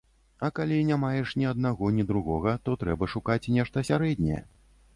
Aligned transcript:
А 0.45 0.47
калі 0.59 0.79
не 0.89 0.95
маеш 1.01 1.33
ні 1.41 1.45
аднаго, 1.49 1.91
ні 1.99 2.07
другога, 2.13 2.55
то 2.65 2.77
трэба 2.85 3.13
шукаць 3.17 3.41
нешта 3.59 3.87
сярэдняе. 3.91 4.41